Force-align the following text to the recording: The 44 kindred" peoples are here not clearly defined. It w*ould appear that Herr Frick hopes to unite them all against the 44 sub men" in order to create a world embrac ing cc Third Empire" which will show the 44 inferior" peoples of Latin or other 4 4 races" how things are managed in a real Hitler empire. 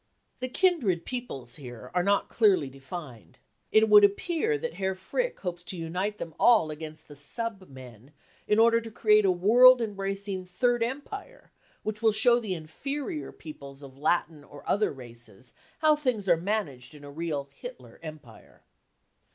The 0.39 0.47
44 0.47 0.59
kindred" 0.71 1.05
peoples 1.05 1.59
are 1.59 1.61
here 1.61 1.91
not 1.97 2.27
clearly 2.27 2.69
defined. 2.71 3.37
It 3.71 3.81
w*ould 3.81 4.03
appear 4.03 4.57
that 4.57 4.73
Herr 4.73 4.95
Frick 4.95 5.39
hopes 5.41 5.61
to 5.65 5.77
unite 5.77 6.17
them 6.17 6.33
all 6.39 6.71
against 6.71 7.07
the 7.07 7.13
44 7.15 7.23
sub 7.23 7.69
men" 7.69 8.11
in 8.47 8.57
order 8.57 8.81
to 8.81 8.89
create 8.89 9.25
a 9.25 9.31
world 9.31 9.79
embrac 9.79 10.27
ing 10.27 10.45
cc 10.45 10.49
Third 10.49 10.81
Empire" 10.81 11.51
which 11.83 12.01
will 12.01 12.11
show 12.11 12.39
the 12.39 12.55
44 12.55 12.61
inferior" 12.61 13.31
peoples 13.43 13.83
of 13.83 13.99
Latin 13.99 14.43
or 14.43 14.67
other 14.67 14.87
4 14.89 14.93
4 14.95 14.97
races" 14.97 15.53
how 15.83 15.95
things 15.95 16.27
are 16.27 16.35
managed 16.35 16.95
in 16.95 17.03
a 17.03 17.11
real 17.11 17.47
Hitler 17.53 17.99
empire. 18.01 18.63